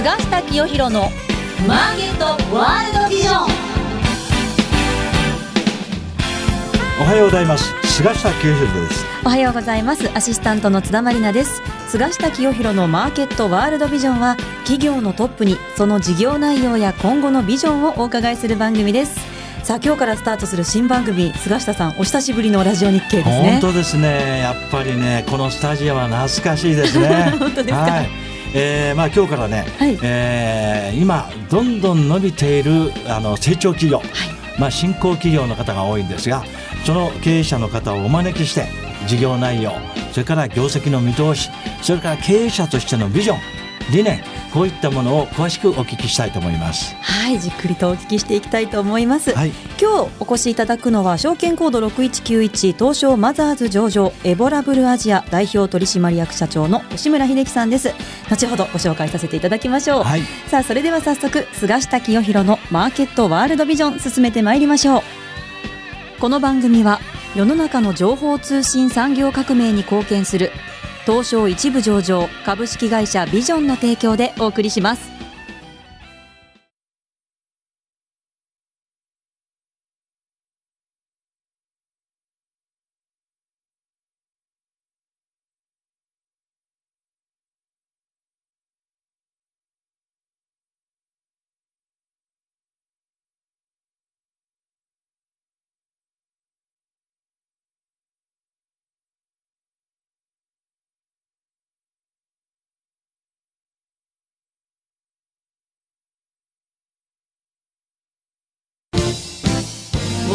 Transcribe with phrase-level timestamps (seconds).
[0.00, 1.10] 菅下清弘の
[1.68, 2.24] マーケット
[2.56, 3.48] ワールドビジョン。
[7.02, 7.70] おはようございます。
[7.98, 9.04] 菅下清弘です。
[9.26, 10.08] おはようございます。
[10.16, 11.60] アシスタントの津田まりなです。
[11.88, 19.20] 菅下清弘のマーケットワールドビジョンは企業のトップにその事業内容や今後のビジョンをお伺いする番組です。
[19.64, 23.50] さあ今日からスタートする新番組菅下さんお久しぶりのラジオ日経ですね。
[23.60, 24.38] 本当ですね。
[24.38, 27.34] やっぱりねこのスタジオは懐かしいですね。
[27.38, 29.98] 本当ですか、はいえーまあ、今日からね、はい。
[30.02, 34.02] えー今どんどん伸びているあの成長企業、
[34.58, 36.42] まあ、新興企業の方が多いんですが
[36.84, 38.66] その経営者の方をお招きして
[39.06, 39.72] 事業内容
[40.10, 41.48] それから業績の見通し
[41.82, 43.38] それから経営者としてのビジョン
[43.92, 44.20] 理念
[44.52, 46.94] こういったものを詳しくお聞きしたいと思います。
[46.96, 49.52] はいじっくりとお聞きしていきたいと思います、はい。
[49.80, 57.94] 今日お越しいただくのは証券コード6191東証マザーズ上場エボラブルアジア代表取締役社長の吉村秀樹さんです。
[58.28, 60.22] 後ほどご紹介させていただきましょう、はい。
[60.48, 65.02] さあそれでは早速菅下清弘のマーケットワールドビジョン進めてまいりましょう。
[66.20, 67.00] この番組は
[67.36, 70.50] 世の中の情報通信産業革命に貢献する
[71.10, 75.19] 東証一部上場株式会社ビジョンの提供でお送りします。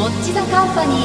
[0.06, 0.96] ォッチ・ザ・カンパニー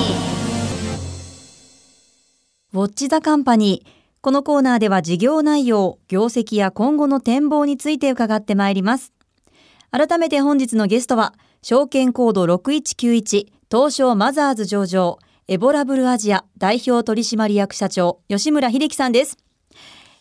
[2.74, 9.14] ウォッチ・ザ・カンパニーこのコーナーでは事業内容、業績や今後の展望について伺ってまいります。
[9.90, 15.18] 改めて本日のゲストは、証券コード6191東証マザーズ上場
[15.48, 19.38] エボラブルアジア代表取締役社長吉村秀樹さんです。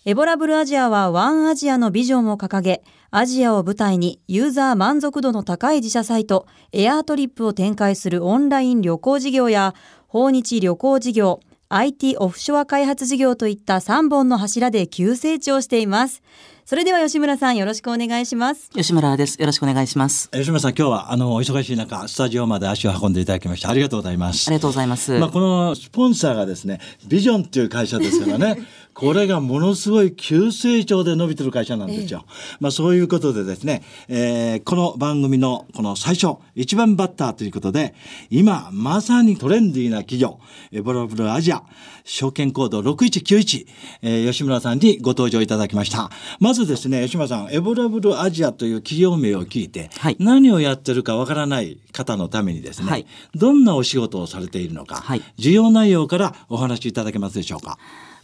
[0.06, 2.82] エボラブルアジアはワンアジアのビジョンを掲げ、
[3.12, 9.74] アジアを舞台にユーザー満足度の高い自社サイト、エアートリップを展開するオンライン旅行事業や、
[10.08, 16.22] 訪日旅行事業、IT オフショア開発事業といった3本の柱で急成長しています。
[16.66, 18.70] それでは吉村さんよろしくお願いします。
[18.70, 19.40] 吉村です。
[19.40, 20.30] よろしくお願いします。
[20.30, 25.18] 吉村さん今日はあのお忙しい中スタジオまで足を運んでいただきましてありがとうございますありがとうございます。
[25.18, 28.68] まあ、このスポンサーがですねビジョンっていう会社ですからね
[29.00, 32.26] これがものすごい急成長で伸びてる会社なんですよ。
[32.60, 37.96] まあ、そういうことでですね、えーこの番組のこの最初一番バッターということで
[38.30, 40.40] 今まさにトレンディーな企業
[40.72, 41.64] エボラブルアジア
[42.04, 43.66] 証券コード6191、
[44.02, 46.10] えー吉村さんにご登場いただきました。
[46.40, 53.06] まずですね吉村さんエボラブルアジアという企業名を聞いて、はい何をやってるかわからない方のためにですね、はい
[53.36, 57.78] どんなお仕事をされているのか、はい需要内容からお話しいただけますでしょうか。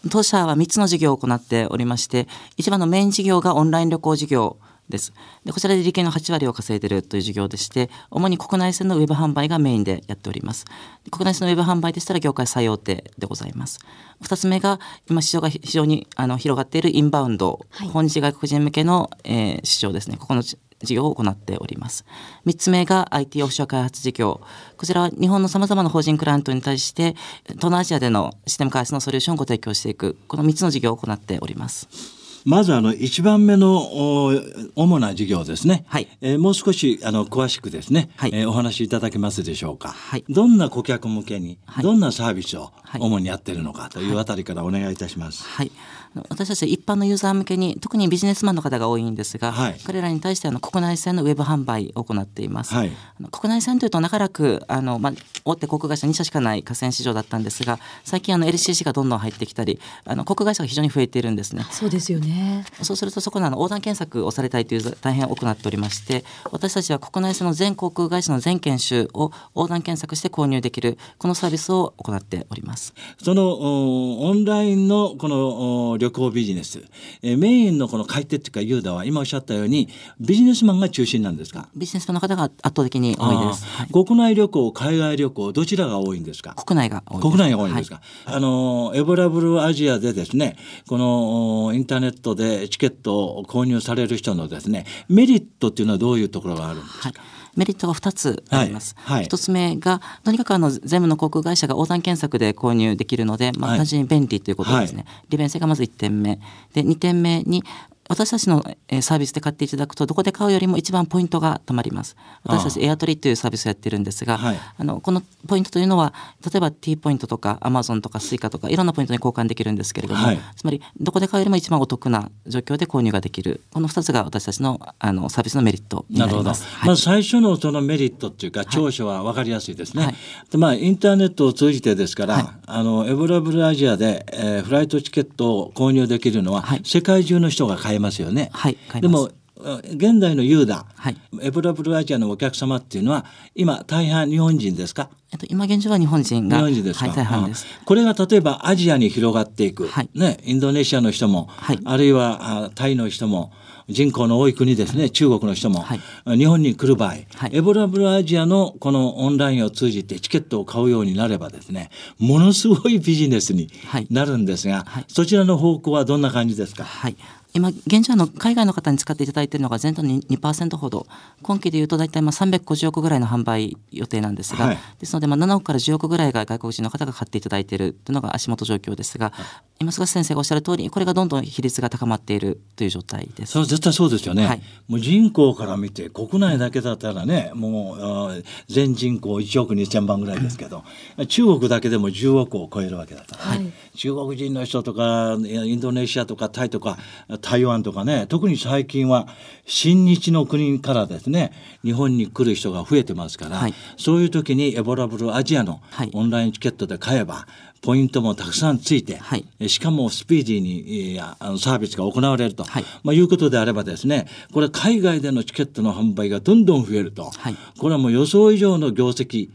[0.09, 2.27] 当社は3つの事業を行っておりまして、
[2.57, 4.57] 一番のメイン事業がオンライン旅行事業
[4.89, 5.13] です。
[5.43, 10.65] でこちらで利益の8割を稼いでいるという事業でして、主に国内線のウェブ販売がメインでやっております。
[11.03, 13.79] で国内線のウェブ販売でしたら業界最大手でございます。
[14.21, 14.79] 2つ目が
[15.09, 20.17] 今市場が非常にあの広がっているインバウンド、訪日外国人向けの、えー市場ですね。
[20.17, 20.44] ここの
[20.81, 22.06] 事業を行っております。
[22.46, 24.41] 3つ目が IT オフショア開発事業。
[24.78, 27.16] こちらは日本の様々な法人クライアントに対して、
[27.46, 32.14] 東南アジアでのシステム開発のソリューションをご提供していく、この3つの事業を行っております。
[32.45, 34.31] まずあの一番目のお
[34.75, 35.83] 主な事業ですね。
[35.88, 39.89] はいえーもう少しあの詳しくですね、はいえーお話しいただけますでしょうか。
[39.89, 45.44] はいどんな顧客向けに、はいどんなサービスをはい主にやっているのかというあたりからお願いいたします。
[45.44, 45.72] はい。
[46.13, 52.75] あの私たち一般のユーザー向けに、特にビジネスマンの方が多いんですが、はい彼らに対してあの国内線のウェブ販売を行っています。
[52.75, 55.13] はいあの国内線というと長らくあの、まあ、
[55.45, 61.66] 大手航空会社2社しかない河川市場だったんですが、最近あの LCC がどんどん入ってきたり、あの航空会社が非常に増えているんですね。
[61.72, 62.34] そうですよね。
[62.81, 72.94] そうするとそこのあの横断検索をされたいという大変多くなっておりまして私たちは国内線の全航空会社の全研修を横断検索して購入できるこのサービスを行っております。
[73.24, 76.83] そのおオンラインのこのお旅行ビジネス、
[77.21, 79.89] えーメインのこの買い手っていうかユーザーは今おっしゃったように
[80.19, 81.68] ビジネスマンが中心なんですか？
[81.75, 83.65] ビジネスマンの方が圧倒的に多いです。
[83.65, 83.88] はい。
[84.06, 86.56] 国内旅行海外旅行どちらが多いんですか？
[86.56, 87.31] 国内が多いです。
[87.31, 90.57] 国内が多いんですか、あのエボラブルアジアでですね
[90.88, 97.13] このおインターネットでチケットを購入される人のですねメリットっていうのはどういうところがあるんですか、はい、
[97.56, 98.95] メリットが2つあります。
[98.98, 99.18] はい。
[99.19, 99.27] はい。
[99.27, 103.77] 1つ目がとにかくあの全部の航空会社が横断検索で購入できるので、まあ、はい。
[103.80, 106.39] 単純に便利ということですね、利便性がまず1点目。
[106.74, 107.63] で2点目に
[108.07, 112.16] 私たちのえーサービスで買っていただくとどこで買うよりも一番ポイントが貯まります。
[112.44, 114.60] 私たちエアトリというサービスをやってるんですが、はい。
[114.78, 116.13] あのこのポイントというのは
[116.44, 120.40] 例えば T ポイントとかアマゾンとかスイカとかいろんなポイントに交換できるんですけれども、はい。
[120.56, 126.44] つまりどこで買うよりも一番お得な状況で購入ができるこの2つが私たちのあのサービスのメリットになるほど。
[126.44, 126.66] なります。
[126.68, 126.90] はい。
[126.90, 130.16] まず最初のそのメリットっていうか長所は分かりやすいですね。
[130.57, 132.46] まあインターネットを通じてですから、はい。
[132.68, 136.81] あのエボラブルアジアで、えーフライトチケットを購入できるのは、はい。
[136.84, 138.50] 世界中の人が買えますよね。
[138.53, 141.18] はいでもあ現代のユーダ、はい。
[141.42, 143.25] エボラブルアジアのお客様っていうのは
[143.56, 145.09] 今大半日本人ですか？
[145.31, 147.65] えっと、今現状は日本人日が本人ですか、はい、大半です。
[147.80, 150.09] うんこれが例えばアジアに広がっていく、はい。
[150.13, 151.80] ね、インドネシアの人も、はい。
[151.86, 153.53] あるいはあタイの人も
[153.88, 155.09] 人口の多い国ですね。
[155.09, 156.01] 中国の人も、はい。
[156.38, 157.51] 日本に来る場合、はい。
[157.53, 164.07] エボラブルアジアのこのオンラインを通じてチケットを買うようになればですねものすごいビジネスにはい。
[164.12, 165.06] なるんですが、はい。
[165.07, 166.83] そちらの方向はどんな感じですか？
[166.83, 167.15] はい。
[167.56, 171.07] 今現状あの海外の方に使っていただいているのが全体の 2%, 2ほど。
[171.42, 174.78] 今期でいうと大体まあ350億ぐらいの販売予定なんですが、はい。
[175.00, 179.31] ですのでまあ7億から10億ぐらいが外国人の方が買っていただいているというのが足元状況ですが、
[179.80, 183.54] 今菅先生がおっしゃる通りこれがどんどん比率が高まっているという状態です。
[183.54, 184.62] それは絶対そうですよね、はい。
[184.90, 190.84] もう人口から見て国内だけだったらねもう全人口1億2,000万ぐらいですけど
[191.30, 193.72] 中国だけでも10億を超えるわけだから、ね。
[193.96, 196.98] 中国人の人とかインドネシアとかタイとか
[197.45, 199.27] 台湾とかね特に最近は
[199.68, 201.51] 親日の国からですね
[201.83, 203.74] 日本に来る人が増えてますから、はい。
[203.97, 206.09] そういう時にエボラブルアジアのはい。
[206.13, 207.47] オンラインチケットで買えば
[207.83, 209.45] ポイントもたくさんついて、はい。
[209.59, 212.86] えしかもスピーディーにえーあのサービスが行われると、はい。
[213.03, 217.56] まあ、いうことであればですねこれ海外でのチケットの販売がどんどん増えると、はい。
[217.77, 219.50] これはもう予想以上の業績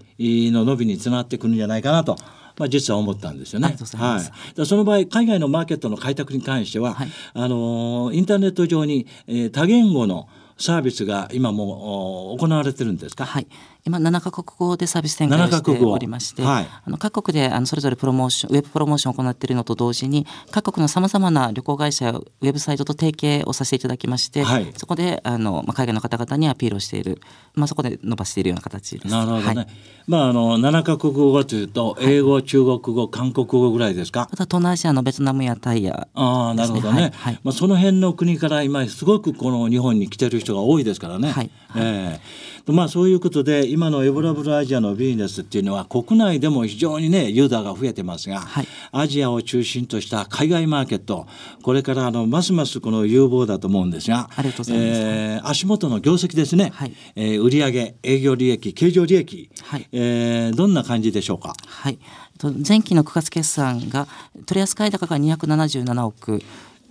[0.52, 2.16] の伸びにつながってくるんじゃないかなと。
[2.60, 3.68] まあ、実は思ったんですよね。
[3.96, 4.20] は
[4.62, 7.08] い、その場合海外のマーケットの開拓に関しては、はい。
[7.32, 10.28] あのーインターネット上に、えー多言語の
[10.60, 13.24] サービスが今も行われてるんですか？
[13.24, 13.46] はい、
[13.84, 16.68] 今7カ国語でサービス展開を7カしておりまして、はい。
[16.84, 24.72] あの各国であのそれぞれプロモーションウェブプロモーションを行っているのと同時に各国のさまざまな旅行会社やウェブサイトと提携をさせていただきまして、はい。
[24.76, 27.20] そこであの、まあ、海外の方々にアピールをしている、
[27.54, 29.10] まあ、そこで伸ばしているような形です。
[29.10, 29.46] なるほどね。
[29.46, 29.66] はい。
[30.06, 34.28] まああの7カ国語というと英語、中国語韓国語ぐらいですか？
[34.30, 37.12] あとは東南アジアのベトナムやタイやああなるほどね、
[37.44, 41.30] まあ、その辺の国から今すごくこの日本に来てる人が多いですからね。
[41.30, 41.50] はい。
[41.76, 42.18] え
[42.66, 42.70] え。
[42.72, 48.68] まあ、そういうことで今のエボラブルアジアのビジネスっていうのは国内でも非常にねユーザーが増えてますが、はい。
[48.92, 51.26] アジアを中心とした海外マーケット
[51.62, 55.00] これからあのますますこの有望だと思うんですがありがとうございます。
[55.00, 56.92] えー足元の業績ですね、はい。
[57.16, 59.88] えー売上営業利益経常利益、はい。
[59.92, 61.54] えーどんな感じでしょうか？
[61.66, 61.98] はい、
[62.38, 64.06] と前期の9月決算が
[64.46, 66.42] 取扱高が277億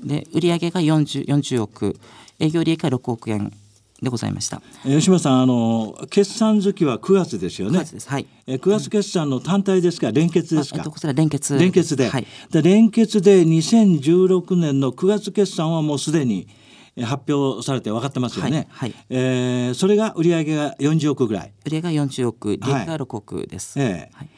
[0.04, 1.96] で売上が 40, 40億。
[2.40, 3.52] 営業利益が6億円
[4.02, 4.62] でございました。
[4.86, 7.80] えー吉村さんあの決算月は9月ですよね。
[7.80, 8.10] 9月です。
[8.10, 8.26] はい。
[8.48, 10.12] えー9月決算の単体ですか？
[10.12, 10.78] 連結ですか？
[10.78, 11.58] あえっと、こちら連結。
[11.60, 16.48] 連結で,、はい、で連結で2016年の9月決算はもうすでに
[16.96, 19.06] えー発表されて分かってますよね、はいはい。
[19.10, 22.52] えーそれが売上が40億ぐらい、売上が40億。
[22.52, 23.78] 利益が6億です。
[23.80, 24.16] ええ。
[24.16, 24.30] はい。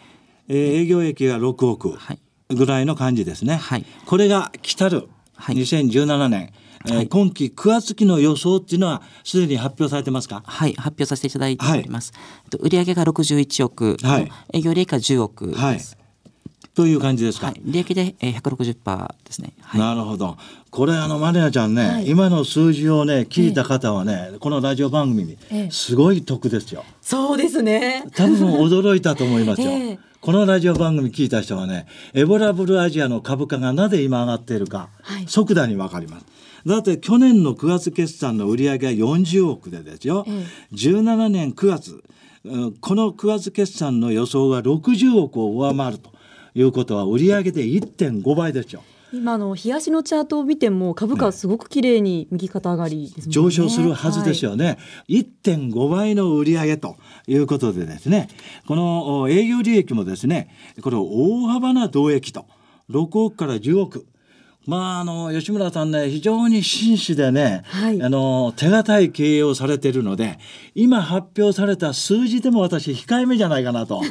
[0.47, 2.19] えー営業益が6億はい。
[2.49, 3.85] ぐらいの感じですね、はい。
[4.07, 5.07] これが来たる
[5.41, 6.53] はい2017年、
[6.85, 10.41] えーはい今期9月期の予想っていうのはすでに発表されてますか？
[10.45, 12.11] はい、発表させていただいております。
[12.45, 15.59] えっと売上が61億、はい営業利益が10億です。
[15.59, 15.79] はい
[16.73, 19.53] という感じですか、はい、利益でえー160%ですね。
[19.61, 19.81] はい。
[19.81, 20.37] なるほど。
[20.69, 26.85] これあのマリナちゃんね、今の数字をね聞いた方はね、このラジオ番組にええすごい得ですよ。
[27.01, 28.05] そうですね。
[28.15, 29.69] 多分驚いたと思いますよ。
[29.71, 36.25] ええこのラジオ番組聞いた人はね、エボラブルアジアの株価がなぜ今上がっているか、はい即座にわかります。
[36.63, 42.03] だって去年の9月決算の売上が40億でですよ、え17年9月、
[42.45, 46.11] うんこの9月決算の予想が60億を上回ると
[46.53, 48.83] いうことは売上で1.5倍ですよ。
[49.13, 53.23] 今の冷やしのチャートを見ても株価はすごく綺麗に右肩上がりね。
[53.27, 54.51] 上昇するはずですよ。
[54.51, 54.77] よね、
[55.09, 58.27] 1.5倍の売上ということでですね
[58.67, 60.49] このお営業利益もですね
[60.81, 62.45] これ大幅な増益と
[62.89, 64.05] 6億から10億
[64.65, 70.37] まああの吉村さんね非常に紳士でね、はいあの手堅い経営をされているので
[70.75, 74.01] 今発表された数字でも私控えめじゃないかなと。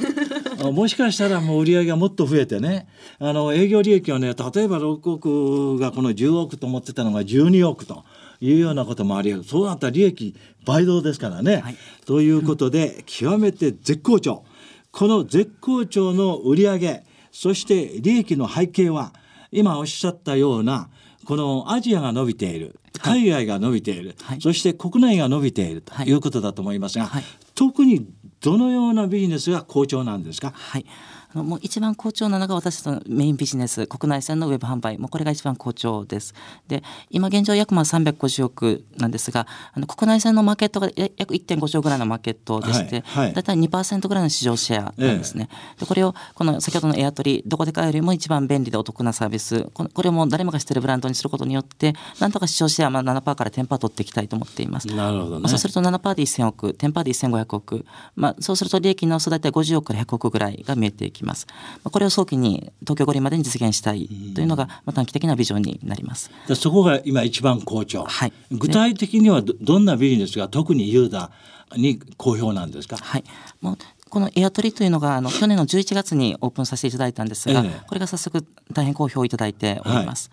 [0.62, 2.86] あもしかしたらもう売り上げがもっと増えてね。
[3.18, 8.04] あの営業利益はね例えば6億がこの10億と思ってたのが12億と
[8.40, 9.48] いうようなこともあり得る。
[9.48, 10.36] そうなったら利益
[10.66, 11.56] 倍増ですからね。
[11.56, 11.76] はい。
[12.04, 14.44] ということで極めて絶好調。
[14.92, 19.12] この絶好調の売り上げそして利益の背景は
[19.52, 20.90] 今おっしゃったような
[21.24, 24.40] このアジアが伸びている海外が伸びている、はい。
[24.40, 26.08] そして国内が伸びているとはい。
[26.08, 27.24] いうことだと思いますが、はい
[27.60, 28.08] 特に
[28.40, 30.50] どのようなビジネスが好調なんですか？
[30.54, 30.86] はい。
[31.32, 34.98] あのもう一番好調なのが私たちのメインビジネス国内線のウェブ販売。
[34.98, 36.34] もうこれが一番好調です。
[36.68, 43.34] で今現状約まあ350億なんですがあの国内線のマーケットがや約1.5兆ぐらいのマーケットでして、はいはい。
[43.34, 45.48] だいたい2%ぐらいの市場シェアなんですね。
[45.78, 49.68] でこれをこの先ほどのエアトリどこで買うよりも一番便利でお得なサービス。
[49.72, 54.88] このこれも誰もが知ってるブランドにすることによってなんとか市場シェアまあ7%から10%取っていきたいと思っています。
[54.88, 55.42] なるほどね。
[55.42, 61.46] まあ、そうすると7%で1000億、10%で1500億、まあ、そうすると利益の差大体50億から100億ぐらいが見えていきます。
[61.48, 66.30] まあ、これを早期に東京五輪までに実現したいというのが、まあ、短期的なビジョンになります。
[66.48, 68.32] でそこが今一番好調、はい。
[68.50, 72.96] 具体的にはどどんなビジネスが特にユーザーに好評なんですか？
[72.96, 73.24] はい、
[73.60, 77.80] もうこのエアトリというのがあの去年の11月にオープンさせていただいたんですが、ええ。
[77.86, 80.30] これが早速大変好評いただいております。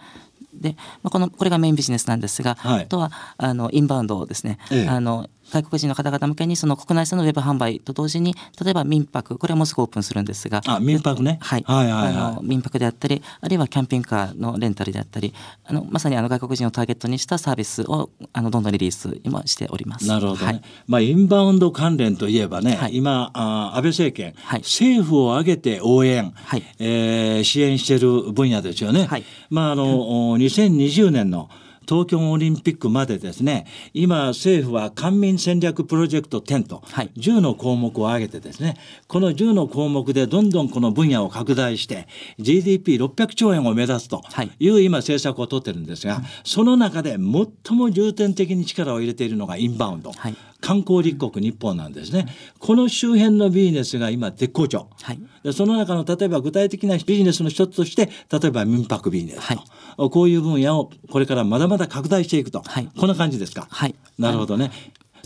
[0.53, 2.83] で、まあ、このこれがメインビジネスなんですが、はい。
[2.83, 4.87] あとはあのインバウンドですね、ええ。
[4.87, 11.37] あの外国人の方々向けにその国内線のウェブ販売と同時に例えば民泊これはもうすぐオープンするんですがあ民泊ね。
[11.41, 12.15] はい、はいはいはい。
[12.15, 20.07] あの民泊であったりあるいはキャンピングカーのレンタルであったりあのまさにあの外国人をターゲットにしたサービスをあのどんどんリリース今しております。
[20.07, 20.61] なるほどね、はい。
[20.87, 22.95] まあインバウンド関連といえばね、はい。
[22.97, 24.59] 今あ安倍政権、はい。
[24.59, 26.63] 政府を挙げて応援、はい。
[26.79, 29.05] えー支援している分野ですよね。
[29.05, 29.23] はい。
[29.49, 31.49] まああの、お2020年の
[31.87, 37.11] 東京オリンピックまでですね今政府は官民戦略プロジェクト10とはい。
[37.15, 38.75] 10の項目を挙げてですね
[39.07, 42.07] この10の項目でどんどんこの分野を拡大して
[42.39, 44.51] GDP600 兆円を目指すとはい。
[44.59, 50.35] いう今政策を取ってるんですが、その中で最も重点的に力を入れているのがインバウンド、はい
[50.67, 52.25] 観光立国日本なんですね、
[52.59, 55.19] この周辺のビジネスが今絶好調、はい。
[55.41, 60.09] でその中の例えば具体的なビジネスの一つとして例えば民泊ビジネスと、はい。
[60.09, 62.89] こういう分野をこれからまだまだ拡大していくと、はい。
[62.99, 63.67] こんな感じですか？
[63.69, 63.95] はい。
[64.19, 64.71] なるほどね。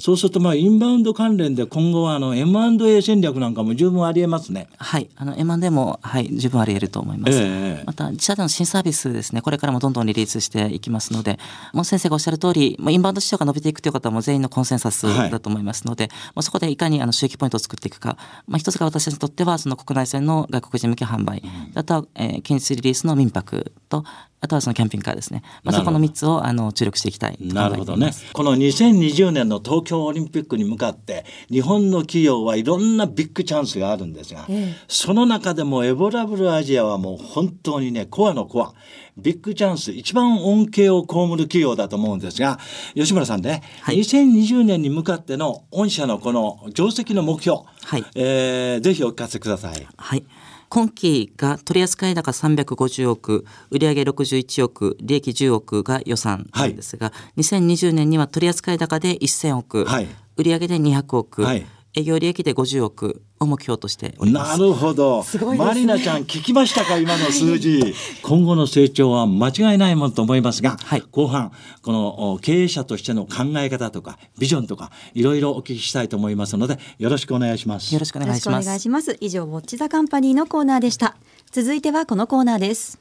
[0.01, 4.67] そうするとまあインバウンド関連で今後はあの M&A 戦略なんかも十分ありえますね。
[4.77, 7.37] はい、あの M&A も、はい、十分あり得ると思います。
[7.39, 11.37] ええまた自社での新サービスですね、これからもどんどんリリースしていきますので、
[11.71, 15.29] もう先生がおっしゃる通り、もうインバウンド市場が伸びていくという方はもう全員のコンセンサスはい。
[15.29, 18.17] だと思いますので、もうそこでいかにあの収益ポイントを作っていくか、
[18.47, 21.43] まあ、一つが私たちにとってはその国内線の外国人向け販売、
[21.75, 24.03] あとは、えー、近日リリースの民泊と、
[24.43, 27.37] あとはそのキャンピングカーですね、まあ、そこの3つをあの注力していきたい。
[27.39, 28.11] なるほどね。
[28.33, 38.73] この2020年の東京オリンピックに向かって日本の企業はいろんなビッグチャンスがあるんですが、ええその中でもエボラブルアジアはもう本当にねコアのコア
[39.15, 42.59] ビッグチャンス一番恩恵を被る企業だと思うんですが
[42.95, 49.87] 吉村さんね、はい2020年に向かっての御社のこの定石の目標、はいえーぜひお聞かせください。
[49.97, 50.23] はい。
[50.71, 60.07] 今期が取扱高350億、売上61億、利益10億が予算なんですが、2020年には取扱高で1000億、はい。
[60.37, 64.59] 売上で200億、はい営業利益で50億を目標としておりまなす。
[64.59, 78.19] るほど、すごいですねマリナちゃん聞きましたか今の数字今後の成長は間違いないものと思いますが、はい後半このお経営者としての考え方とかビジョンとかいろいろお聞きしたいと思いますのでよろしくお願いしますよろしくお。
[78.19, 79.17] 願いします。
[79.19, 81.15] 以上、ウォッチザカンパニーのコーナーでした。
[81.51, 82.99] 続いてはこのコーナーです。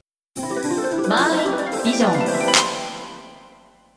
[1.09, 1.29] マ
[1.83, 2.50] イビジョン。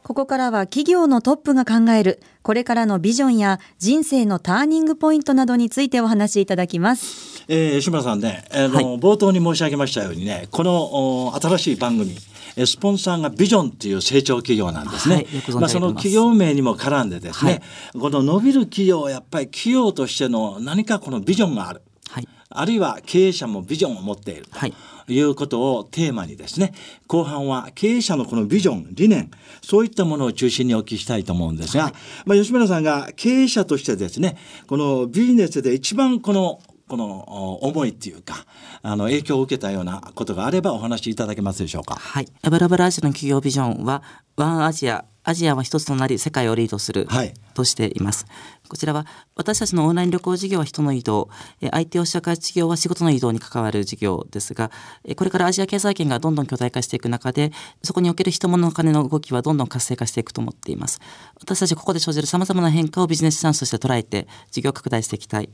[0.03, 7.45] ここからは企業のトップが考えるこれからのビジョンや人生のターニングポイントなどについてお話しいただきます。
[7.48, 12.15] えー吉村さんね、あのはい冒頭に申し上げましたようにねこのお新しい番組
[12.57, 15.15] えースポンサーがビジョンっていう成長企業なんですね。
[15.15, 17.62] はいますまあその企業名にも絡んでですね、
[17.98, 21.81] この伸びる企業はやっぱり企業としての何かこのビジョンがある。
[22.10, 22.27] はい。
[22.55, 26.74] あるいは経営者もビジョンを持っているはいということをテーマにですね、
[27.07, 29.31] 後半は経営者のこのビジョン、理念、
[29.62, 31.93] そういったものを中心にお聞きしたいと思うんですが、
[32.25, 38.45] まあ、吉村さんが経営者としてですね、このビジネスで一番このこのお思いっていうか、
[38.81, 41.95] あの影響を受けたようなことがあればお話しいただけますでしょうか？
[41.95, 42.27] はい。
[42.43, 44.03] エバラバラアジアの企業ビジョンは、
[44.36, 48.27] ワンアジア、アジアは一つとなり世界をリードするはいとしています。
[48.73, 51.29] こちらは私たちのオンライン旅行事業は人の移動、
[51.61, 54.71] え IT を社会事業は仕事の移動に関わる事業ですが、
[55.05, 57.51] えこれからアジア経済圏がどんどん巨大化していく中で、
[57.83, 60.99] そこにおける人物の金の動きはどんどん活性化していくと思っています。
[61.39, 65.49] 私たちここで生じる様々な変化をビジネスチャンスとして捉えて事業拡大していきたい。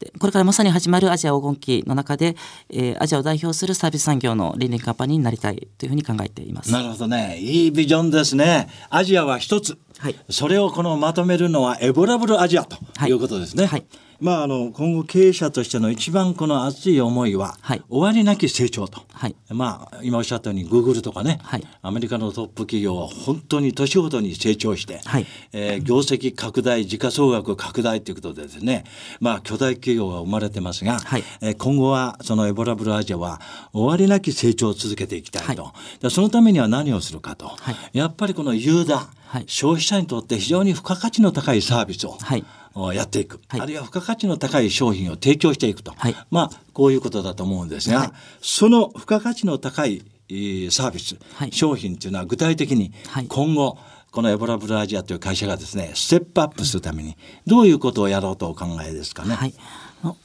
[0.00, 2.34] でこれからまさに始まるアジア黄金期の中で、
[2.70, 6.72] えーアジアを代表するサービス産業のリーディンカンパニーになりたいというふうに考えています。
[6.72, 7.38] なるほどね。
[7.38, 8.68] いいビジョンですね。
[8.90, 9.78] アジアは一つ。
[9.98, 10.16] はい。
[10.30, 13.12] それをこのまとめるのはエボラブルアジアとい。
[13.12, 13.66] うことですね。
[13.66, 13.84] はい。
[14.20, 17.82] まあ、あの今後経営者としての一番この熱い思いは、はい。
[17.88, 19.34] 終わりなき成長と、はい。
[19.50, 21.66] まあ、今おっしゃったようにグーグルとかね、はい。
[21.82, 25.26] アメリカのトップ企業は本当に年ごとに成長して、はい。
[25.52, 28.84] えー業績拡大時価総額拡大ということでですね、
[29.20, 31.24] まあ、巨大企業が生まれてますが、はい。
[31.42, 33.40] えー今後はそのエボラブルアジアは
[33.72, 35.72] 終わりなき成長を続けていきたいと、
[36.10, 37.76] そのためには何をするかと、はい。
[37.92, 39.06] やっぱりこのユーザー、はい
[39.46, 42.44] 消費者にとって非常に付加価値の高いサービスを、はい。
[42.94, 43.60] やっていく、はい。
[43.60, 46.16] あるいは付加価値の高い商品を提供していくと、はい。
[46.30, 48.10] まあこういうことだと思うんですが、はい。
[48.40, 51.52] その付加価値の高いえーサービス、はい。
[51.52, 53.26] 商品というのは具体的にはい。
[53.28, 53.78] 今後、
[54.10, 59.36] このエボラブルアジアという会社がですねステップアップするためにどういうことをやろうとお考えですかね？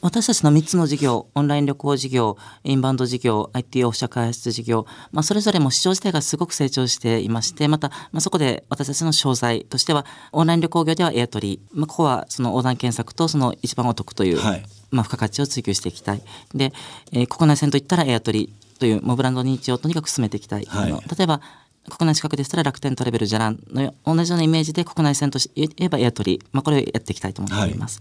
[0.02, 16.22] 私たちの3つの事業、オンライン旅行事業、インバウンド事業、IT オフィシャ開発事業、まあ、それぞれも市場自体がすごく成長していまして、また、まあ、そこで私たちの商材としては、オンライン旅行業ではエアトリー、まあ、ここはその横断検索とその一番お得という、はいまあ、付加価値を追求していきたい。
[16.54, 16.74] で、
[17.12, 20.66] えー国内線といったらエアトリーという、もうブランド認知をとにかく進めていきたい。
[20.66, 21.42] はい例えば、
[21.90, 28.00] 国内資格でしたら楽天トラベルじゃらんのよ同じようなイメージで国内線とし言えばエアトリー、まあ、これをやっていきたいと思っております。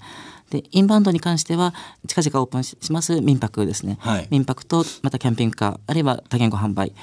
[0.50, 1.75] でインバウンドに関しては
[2.06, 4.26] 近々オープンしします民泊ですね、はい。
[4.30, 6.94] 民泊とまたキャンピングカーあるいは多言語販売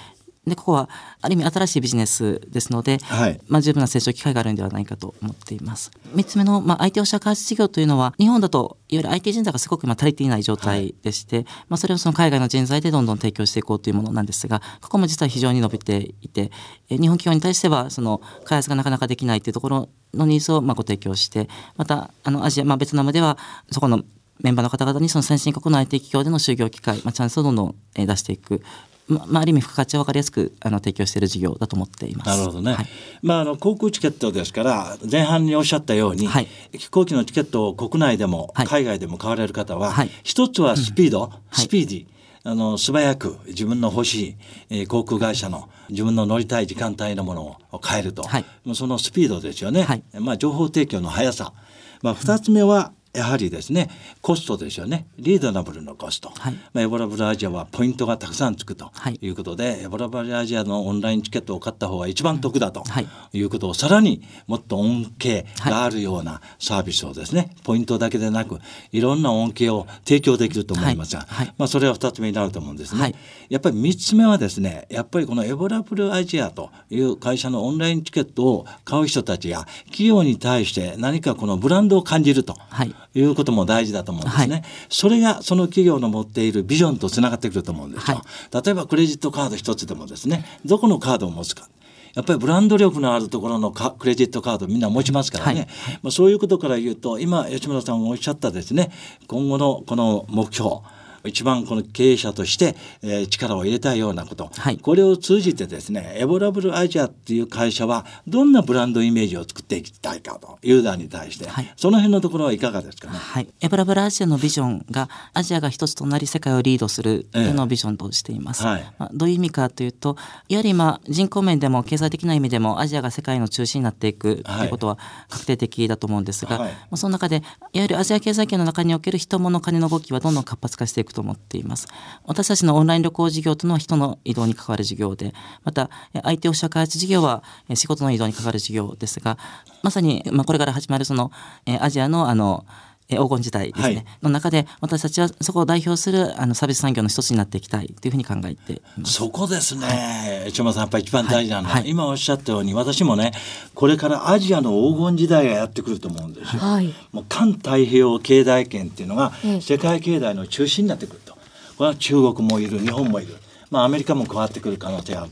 [0.47, 0.89] でここは
[1.21, 3.39] ある意味新しいビジネスですので、はい。
[3.47, 5.91] まあ、十分な成長機会があるんではないかと思っています。
[6.13, 16.51] 3つ目の、まあ、IT オシャ開発事業というのは日本だといわゆる IT 人材がすごく今足りていない状態でして、まあ、それをその海外の人材でどんどん提供していこうというものなんですがここも実は非常に伸びていて
[16.89, 23.37] え日本企業に対してはその開発がなかなかできないというところのニーズをまあご提供してまたあのアジア、まあ、ベトナムでは
[23.71, 24.03] そこの
[24.41, 28.61] メンバーの方々にその先進国の IT 企業での就業機会、まあ、チャンスをどんどんえー出していく、
[29.07, 32.27] ままあ、ある意味付加価値を分かりやすくあの提供している事業だと思っています。
[32.27, 32.87] なるほどね、はい。
[33.21, 36.47] まあ、あの航空チケットですから前半におっしゃったように、はい。
[36.71, 38.67] 飛行機のチケットを国内でもはい。
[38.67, 40.09] 海外でも買われる方は、はい。
[40.23, 41.55] 一つはスピード、い。
[41.55, 42.07] スピーディー
[42.47, 44.35] あの素早く自分の欲しい、
[44.69, 48.45] えー航空会社の自分の乗りたい時間帯のものを買えると、はい。
[48.63, 50.03] もうそのスピードですよね、はい。
[50.19, 51.53] まあ、情報提供の速さ、
[52.01, 53.89] まあ、2つ目はやはりですね
[54.21, 55.07] コストですよね。
[55.17, 56.53] リードナブルのコスト、はい。
[56.73, 59.17] まあ、エボラブルアジアはポイントがたくさんつくとはい。
[59.21, 63.07] いうことで、エボラブルアジアのオンラインチケットを買った方が一番得だとはい。
[63.33, 68.59] いうことをさらにもっと恩恵があるようなサービスをですね、ポイントだけでなく
[68.91, 71.45] いろんな恩恵を提供できると思いますが、はい。
[71.47, 71.53] はい。
[71.57, 73.01] まあ、それは2つ目になると思うんですね。
[73.01, 73.15] はい。
[73.49, 82.55] やっぱり3つ目はですねやっぱりこのエボラブルアジアという会社のオンラインチケットを買う人たちや企業に対して何かこのブランドを感じると。
[82.69, 84.53] はいいうことも大事だと思うんですね。
[84.55, 88.17] はいそれがその企業の持っているビジョンとつながってくると思うんですよ。
[88.17, 91.67] は例えばクレジットカード一つでもですねどこのカードを持つか。
[92.13, 98.89] やっぱりブランド力のあるところのカクレジットカードみんな持ちますからね、はいまあ、そういうことから言うと今吉村さんがおっしゃったですね
[99.27, 100.77] 今後のこの目標
[101.27, 104.77] 一番この経営者として、えー力を入れたいようなこと、はい。
[104.77, 111.73] これを通じてですねエボラブルアジアっていう会社はどんなブランドイメージを作っていきたいかとユーザーに対して、はい。
[111.75, 113.17] その辺のところはいかがですかね？
[113.17, 118.63] はい、エブラブラアジアのビジョンがアジアが一つとなり世界をリードするというのをビジョンとしています。
[118.63, 118.93] ええはい。
[118.99, 124.67] まあ、どういう意味かというとやはり今人口面でも経済的な意味でもアジアが世界の中心になっていくとい。
[124.67, 124.97] うことは
[125.29, 126.71] 確定的だと思うんですが、はい。
[126.71, 127.43] まあその中でいわ
[127.83, 131.87] ゆるアジア経済圏の中における人物金の動きはどんどん活発化していくと思っています。
[132.25, 139.37] 私たちのオンライン旅行事業というのは人の移動に関わる事業でまたえ相手を社開発事業は仕事の移動に関わる事業ですが
[139.81, 141.31] まさに、まあ、これから始まるその
[141.79, 142.65] アジアのあの
[143.07, 144.05] 黄金時代ですね、はい。
[144.23, 149.13] の中で私たちはそこを代表するあのサービス産業の一つになっていきたいというふうに考えています。
[149.13, 151.81] そこですね、市村さんやっぱり一番大事なのは、はい。
[151.83, 151.91] はい。
[151.91, 153.31] 今おっしゃったように私もね
[153.75, 156.61] これからアジアの黄金時代がやってくると思うんですよ。
[156.61, 156.93] はい。
[157.11, 159.61] もう環太平洋経済圏っていうのがええ。
[159.61, 161.35] 世界経済の中心になってくると。
[161.77, 163.35] これは中国もいる日本もいる、
[163.69, 165.31] まあ、アメリカも加わってくる可能性がある。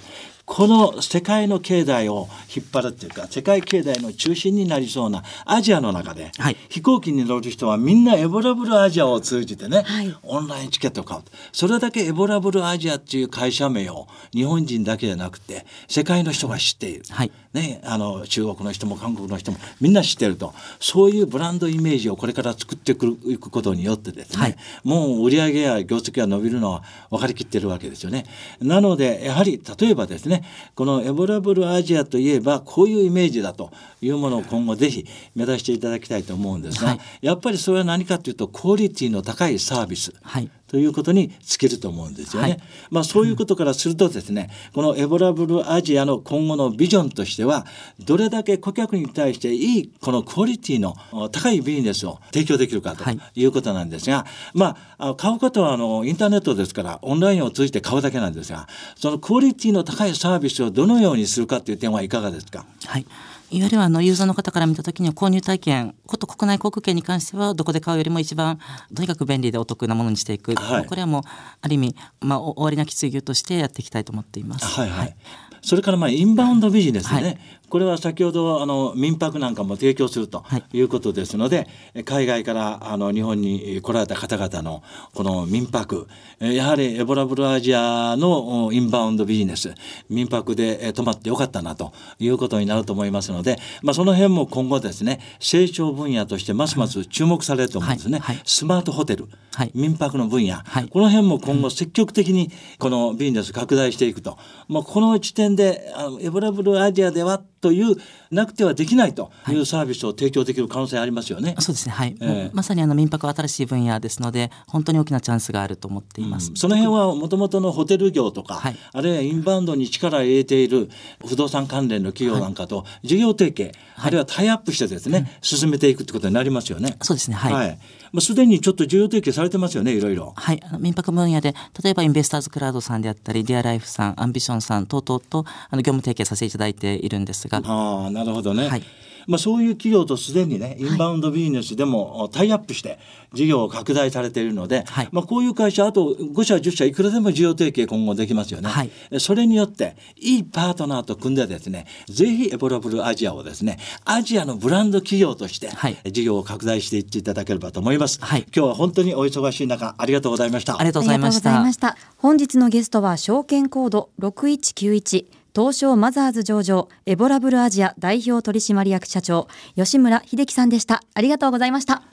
[0.54, 6.58] この世界の経済を引っ張るっていうか世界経済の中心になりそうなアジアの中で、はい。
[6.70, 10.16] 飛行機に乗る人はみんなエボラブルアジアを通じてね、はい。
[10.22, 17.32] オンラインチケットを買うそれだけエボラブルアジアっていう会社名を日本人だけじゃなくて世界の人が知っている、はい。
[17.54, 20.54] ね、あの中国の人も韓国の人もみんな知ってると。
[20.80, 24.56] そういうブランドイメージをこれから作ってくるいくことによってですね、はい。
[24.84, 28.28] もう売上や業績が伸びるのは分かりきってるわけですよね。
[28.62, 30.42] なのでやはり例えばですね
[30.75, 36.99] このエボラブルアジアといえばこういうイメージだというものを今後ぜひ目指していただきたいと思うんですが、はい。
[37.21, 42.50] やっぱりそれは何かというとクオリティの高いサービス、はいということに尽きると思うんですよね。
[42.50, 42.60] はい
[42.90, 47.68] まあそういうことからするとですね、このエボラブルアジアの今後のビジョンとしては
[48.00, 62.66] どれだけ顧客に対していいこのクオリティのお高いビジネスを提供できるかとはいいうことなんですが、まああ買うことはあのインターネットですからオンラインを通じて買うだけなんですがそのクオリティの高いサービスをどのようにするかという点はいかがですか？
[62.86, 63.06] はい。
[63.54, 68.58] いわゆるあのユーザーの方から見たときには購入体験、こと国内航空券に関してはどこで買うよりも一番
[68.96, 70.56] とにかく便利でお得なものにしていく。
[70.56, 71.22] はいこれはもう
[71.62, 74.66] ある意味まあお終わりなき追求としてやっていきたいと思っています。
[74.66, 75.16] はいはい。
[75.62, 77.39] それからまあインバウンドビジネスね、はい
[77.74, 80.64] これは先ほどあの民泊なんかも提供するとはい。
[80.74, 81.68] いうことですので、
[82.06, 84.84] 海外からあの日本に来られた方々の
[85.16, 86.08] この民泊
[86.40, 89.74] えーやはりエボラブルアジアのおインバウンドビジネス
[90.08, 98.36] 民泊でえー泊まってよかったなということになると思いますので、まあ、その辺も今後ですね成長分野としてますます注目されると思うんですね、はい。
[98.36, 98.44] はい。
[98.46, 99.72] スマートホテル、はい。
[99.74, 100.88] 民泊の分野、はい。
[100.90, 107.95] この辺も今後積極的にこのビジネス拡大していくと、まあ、この時点であのエボラブルアジアではという
[108.30, 111.56] なくてはできないというサービスを提供できる可能性ありますよね。
[111.60, 111.93] そうですね。
[111.93, 112.15] はい。
[112.19, 116.52] ええもうまさにあの民泊は新しい分野ですので、本当に大きなチャンスがあると思っています。
[116.56, 120.89] その辺はもともとのホテル業とか、はいあるいはインバウンドに力を入れている
[121.26, 126.97] 不動産関連の企業なんかと事業提携、あるいはタイアップしてですね、進めていくってことになりますよね。
[127.02, 127.38] そうですね。
[127.38, 127.80] はい。
[128.13, 130.34] まあ、すでにちょっと事業提携されてますよねいろいろ。
[130.36, 137.62] はい、あの民泊分野で例えばインベスターズクラウドさんであったりディアライフさんアンビションさん等々とあの業務提携させていただいているんですが。
[137.65, 138.84] ああなるほどね、はい
[139.28, 143.00] まあ、そういう企業とすでにねインバウンドビジネスでもタイアップして
[143.34, 145.10] 事業を拡大されているので、はい。
[145.12, 148.92] まあ、こういう会社あと5社10社いくらでも事業提携今後できますよね、はい。
[149.20, 155.98] それによっていいパートナーと組んでですねぜひエボラブルアジアをですねアジアのブランド企業としてはい。
[156.12, 158.42] 事業を拡大していっていただければと思います、はい。
[158.56, 161.98] 今日は本当にお忙しい中ありがとうございましたありがとうございましたありがとうございました。
[162.18, 171.04] 本日のゲストは証券コード6191東証マザーズ上場エボラブルアジア代表取締役社長吉村秀樹さんでした。
[171.13, 172.12] ありがとうございました。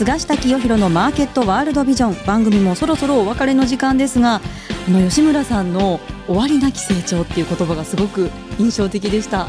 [0.00, 9.46] 菅下清弘のマーケットワールドビジョン番組もそろそろお別れの時間ですがあの吉村さんの終わりなき成長っていう言葉がすごく印象的でした。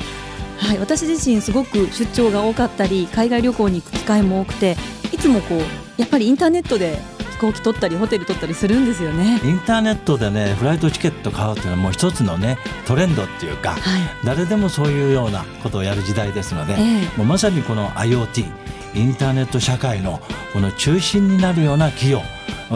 [0.58, 4.76] はい、私自身すごく出張が多かったり海外旅行に行く機会も多くて
[5.14, 5.62] いつもこう
[5.96, 7.00] やっぱりインターネットで
[7.32, 9.40] 飛行機取ったりホテル取ったりするんですよね。
[9.46, 13.80] インターネットでねフライトチケット買うっていうのはもう一つのねトレンドっていうか、はい
[14.26, 20.20] 誰でもそういうようなことをやる時代ですので、ええもうまさにこの IoT インターネット社会の
[20.54, 22.22] この中心になるような企業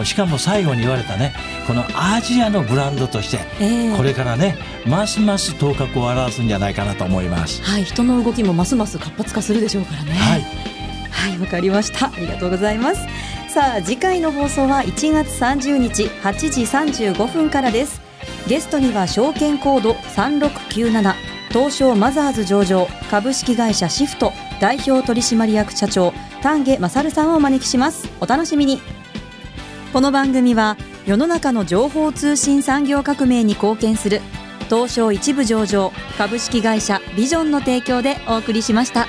[0.04, 1.34] しかも最後に言われたね
[1.68, 7.64] このアジアのブランドとして、ええこれからねますます頭角を現すんじゃないかなと思います。
[7.64, 10.12] はい、人の動きもますます活発化するでしょうからね。
[10.12, 10.42] はい
[11.10, 12.08] はい、わかりました。
[12.08, 13.02] ありがとうございます。
[13.48, 18.02] さあ、次回の放送は1月30日8時35分からです。
[18.48, 21.14] ゲストには証券コード3697
[21.50, 28.10] 東証マザーズ上場株式会社シフト代表取締役社長丹下勝さんをお招きします。
[28.20, 28.82] お楽しみに。
[29.94, 34.22] この番組は世の中の情報通信産業革命に貢献する
[34.70, 39.08] 東証一部上場株式会社ビジョンの提供でお送りしました。